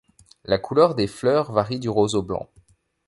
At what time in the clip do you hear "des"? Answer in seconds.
0.95-1.05